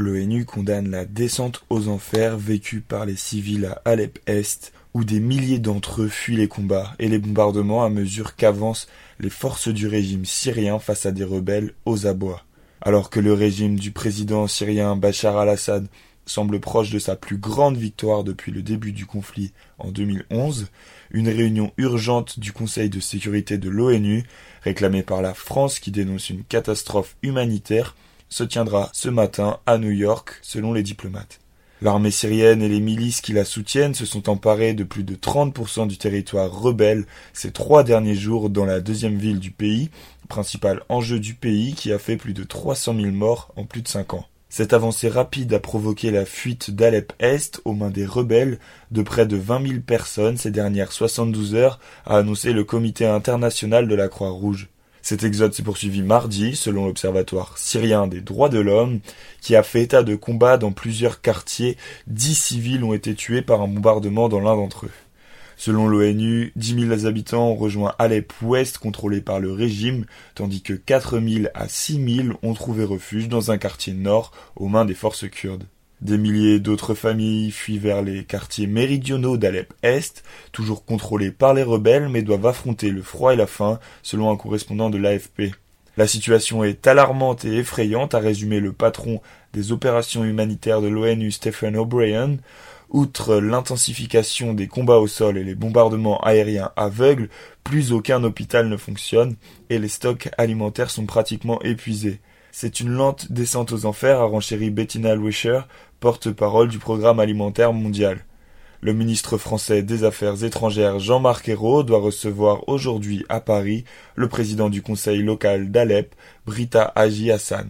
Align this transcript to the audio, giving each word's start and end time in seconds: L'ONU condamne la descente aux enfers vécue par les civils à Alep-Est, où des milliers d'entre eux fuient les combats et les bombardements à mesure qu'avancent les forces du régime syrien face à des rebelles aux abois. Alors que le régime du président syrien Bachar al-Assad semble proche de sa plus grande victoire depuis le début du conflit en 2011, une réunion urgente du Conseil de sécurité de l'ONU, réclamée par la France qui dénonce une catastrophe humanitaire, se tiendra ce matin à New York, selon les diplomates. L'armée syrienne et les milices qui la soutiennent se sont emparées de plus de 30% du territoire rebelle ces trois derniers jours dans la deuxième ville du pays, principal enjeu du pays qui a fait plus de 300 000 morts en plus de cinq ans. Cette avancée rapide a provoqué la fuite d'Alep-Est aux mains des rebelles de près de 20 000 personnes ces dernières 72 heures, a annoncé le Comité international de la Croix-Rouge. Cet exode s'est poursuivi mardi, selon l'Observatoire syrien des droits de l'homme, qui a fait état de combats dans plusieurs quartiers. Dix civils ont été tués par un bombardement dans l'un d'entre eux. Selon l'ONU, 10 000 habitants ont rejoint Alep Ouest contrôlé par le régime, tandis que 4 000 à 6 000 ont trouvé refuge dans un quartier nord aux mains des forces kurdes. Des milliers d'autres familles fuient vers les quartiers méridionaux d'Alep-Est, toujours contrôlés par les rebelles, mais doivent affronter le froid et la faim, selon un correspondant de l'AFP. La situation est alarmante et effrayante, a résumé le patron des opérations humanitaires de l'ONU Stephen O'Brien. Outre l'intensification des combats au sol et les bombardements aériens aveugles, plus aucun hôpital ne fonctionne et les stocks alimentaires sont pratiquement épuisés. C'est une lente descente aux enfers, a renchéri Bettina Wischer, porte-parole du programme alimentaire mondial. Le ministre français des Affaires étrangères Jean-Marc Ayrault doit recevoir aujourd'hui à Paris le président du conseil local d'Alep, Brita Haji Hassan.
L'ONU 0.00 0.46
condamne 0.46 0.90
la 0.90 1.04
descente 1.04 1.62
aux 1.68 1.88
enfers 1.88 2.38
vécue 2.38 2.80
par 2.80 3.04
les 3.04 3.16
civils 3.16 3.66
à 3.66 3.82
Alep-Est, 3.84 4.72
où 4.94 5.04
des 5.04 5.20
milliers 5.20 5.58
d'entre 5.58 6.00
eux 6.00 6.08
fuient 6.08 6.38
les 6.38 6.48
combats 6.48 6.94
et 6.98 7.06
les 7.06 7.18
bombardements 7.18 7.84
à 7.84 7.90
mesure 7.90 8.34
qu'avancent 8.34 8.88
les 9.18 9.28
forces 9.28 9.68
du 9.68 9.86
régime 9.86 10.24
syrien 10.24 10.78
face 10.78 11.04
à 11.04 11.12
des 11.12 11.22
rebelles 11.22 11.74
aux 11.84 12.06
abois. 12.06 12.44
Alors 12.80 13.10
que 13.10 13.20
le 13.20 13.34
régime 13.34 13.78
du 13.78 13.90
président 13.90 14.46
syrien 14.46 14.96
Bachar 14.96 15.36
al-Assad 15.36 15.86
semble 16.24 16.60
proche 16.60 16.88
de 16.88 16.98
sa 16.98 17.14
plus 17.14 17.36
grande 17.36 17.76
victoire 17.76 18.24
depuis 18.24 18.52
le 18.52 18.62
début 18.62 18.92
du 18.92 19.04
conflit 19.04 19.52
en 19.78 19.90
2011, 19.90 20.68
une 21.10 21.28
réunion 21.28 21.72
urgente 21.76 22.40
du 22.40 22.52
Conseil 22.52 22.88
de 22.88 23.00
sécurité 23.00 23.58
de 23.58 23.68
l'ONU, 23.68 24.24
réclamée 24.62 25.02
par 25.02 25.20
la 25.20 25.34
France 25.34 25.78
qui 25.78 25.90
dénonce 25.90 26.30
une 26.30 26.44
catastrophe 26.44 27.16
humanitaire, 27.22 27.94
se 28.30 28.44
tiendra 28.44 28.88
ce 28.94 29.10
matin 29.10 29.58
à 29.66 29.76
New 29.76 29.90
York, 29.90 30.38
selon 30.40 30.72
les 30.72 30.82
diplomates. 30.82 31.40
L'armée 31.82 32.10
syrienne 32.10 32.62
et 32.62 32.68
les 32.68 32.80
milices 32.80 33.20
qui 33.22 33.32
la 33.32 33.44
soutiennent 33.44 33.94
se 33.94 34.04
sont 34.04 34.28
emparées 34.28 34.74
de 34.74 34.84
plus 34.84 35.02
de 35.02 35.14
30% 35.14 35.86
du 35.86 35.96
territoire 35.96 36.50
rebelle 36.52 37.06
ces 37.32 37.52
trois 37.52 37.84
derniers 37.84 38.14
jours 38.14 38.50
dans 38.50 38.66
la 38.66 38.80
deuxième 38.80 39.16
ville 39.16 39.38
du 39.38 39.50
pays, 39.50 39.90
principal 40.28 40.82
enjeu 40.88 41.18
du 41.18 41.34
pays 41.34 41.74
qui 41.74 41.92
a 41.92 41.98
fait 41.98 42.16
plus 42.16 42.34
de 42.34 42.44
300 42.44 42.94
000 42.96 43.10
morts 43.12 43.50
en 43.56 43.64
plus 43.64 43.82
de 43.82 43.88
cinq 43.88 44.14
ans. 44.14 44.26
Cette 44.50 44.72
avancée 44.72 45.08
rapide 45.08 45.54
a 45.54 45.60
provoqué 45.60 46.10
la 46.10 46.26
fuite 46.26 46.72
d'Alep-Est 46.72 47.62
aux 47.64 47.72
mains 47.72 47.90
des 47.90 48.04
rebelles 48.04 48.58
de 48.90 49.02
près 49.02 49.24
de 49.24 49.36
20 49.36 49.66
000 49.68 49.80
personnes 49.80 50.36
ces 50.36 50.50
dernières 50.50 50.92
72 50.92 51.54
heures, 51.54 51.78
a 52.04 52.18
annoncé 52.18 52.52
le 52.52 52.64
Comité 52.64 53.06
international 53.06 53.88
de 53.88 53.94
la 53.94 54.08
Croix-Rouge. 54.08 54.68
Cet 55.02 55.24
exode 55.24 55.54
s'est 55.54 55.62
poursuivi 55.62 56.02
mardi, 56.02 56.54
selon 56.54 56.86
l'Observatoire 56.86 57.56
syrien 57.56 58.06
des 58.06 58.20
droits 58.20 58.48
de 58.48 58.58
l'homme, 58.58 59.00
qui 59.40 59.56
a 59.56 59.62
fait 59.62 59.82
état 59.82 60.02
de 60.02 60.14
combats 60.14 60.58
dans 60.58 60.72
plusieurs 60.72 61.20
quartiers. 61.20 61.76
Dix 62.06 62.34
civils 62.34 62.84
ont 62.84 62.92
été 62.92 63.14
tués 63.14 63.42
par 63.42 63.62
un 63.62 63.68
bombardement 63.68 64.28
dans 64.28 64.40
l'un 64.40 64.56
d'entre 64.56 64.86
eux. 64.86 64.92
Selon 65.56 65.88
l'ONU, 65.88 66.52
10 66.56 66.88
000 66.88 67.06
habitants 67.06 67.50
ont 67.50 67.54
rejoint 67.54 67.94
Alep 67.98 68.32
Ouest 68.40 68.78
contrôlé 68.78 69.20
par 69.20 69.40
le 69.40 69.52
régime, 69.52 70.06
tandis 70.34 70.62
que 70.62 70.72
4 70.72 71.20
000 71.20 71.48
à 71.52 71.68
6 71.68 72.14
000 72.24 72.28
ont 72.42 72.54
trouvé 72.54 72.82
refuge 72.82 73.28
dans 73.28 73.50
un 73.50 73.58
quartier 73.58 73.92
nord 73.92 74.32
aux 74.56 74.68
mains 74.68 74.86
des 74.86 74.94
forces 74.94 75.28
kurdes. 75.28 75.66
Des 76.02 76.16
milliers 76.16 76.60
d'autres 76.60 76.94
familles 76.94 77.50
fuient 77.50 77.78
vers 77.78 78.00
les 78.00 78.24
quartiers 78.24 78.66
méridionaux 78.66 79.36
d'Alep-Est, 79.36 80.24
toujours 80.50 80.86
contrôlés 80.86 81.30
par 81.30 81.52
les 81.52 81.62
rebelles, 81.62 82.08
mais 82.08 82.22
doivent 82.22 82.46
affronter 82.46 82.90
le 82.90 83.02
froid 83.02 83.34
et 83.34 83.36
la 83.36 83.46
faim, 83.46 83.78
selon 84.02 84.30
un 84.30 84.36
correspondant 84.36 84.88
de 84.88 84.96
l'AFP. 84.96 85.52
La 85.98 86.06
situation 86.06 86.64
est 86.64 86.86
alarmante 86.86 87.44
et 87.44 87.58
effrayante, 87.58 88.14
a 88.14 88.18
résumé 88.18 88.60
le 88.60 88.72
patron 88.72 89.20
des 89.52 89.72
opérations 89.72 90.24
humanitaires 90.24 90.80
de 90.80 90.88
l'ONU 90.88 91.30
Stephen 91.30 91.76
O'Brien. 91.76 92.38
Outre 92.88 93.36
l'intensification 93.36 94.54
des 94.54 94.68
combats 94.68 94.98
au 94.98 95.06
sol 95.06 95.36
et 95.36 95.44
les 95.44 95.54
bombardements 95.54 96.18
aériens 96.22 96.72
aveugles, 96.76 97.28
plus 97.62 97.92
aucun 97.92 98.24
hôpital 98.24 98.68
ne 98.68 98.78
fonctionne 98.78 99.36
et 99.68 99.78
les 99.78 99.88
stocks 99.88 100.30
alimentaires 100.38 100.90
sont 100.90 101.04
pratiquement 101.04 101.60
épuisés. 101.60 102.20
C'est 102.52 102.80
une 102.80 102.90
lente 102.90 103.30
descente 103.30 103.72
aux 103.72 103.86
enfers, 103.86 104.20
a 104.20 104.24
renchéri 104.24 104.70
Bettina 104.70 105.14
Wischer, 105.14 105.60
porte-parole 106.00 106.68
du 106.68 106.78
programme 106.78 107.20
alimentaire 107.20 107.72
mondial. 107.72 108.24
Le 108.80 108.92
ministre 108.92 109.36
français 109.36 109.82
des 109.82 110.04
Affaires 110.04 110.42
étrangères 110.42 110.98
Jean-Marc 110.98 111.48
Ayrault 111.48 111.82
doit 111.82 112.00
recevoir 112.00 112.68
aujourd'hui 112.68 113.24
à 113.28 113.40
Paris 113.40 113.84
le 114.16 114.28
président 114.28 114.68
du 114.68 114.82
conseil 114.82 115.22
local 115.22 115.70
d'Alep, 115.70 116.14
Brita 116.46 116.90
Haji 116.96 117.30
Hassan. 117.30 117.58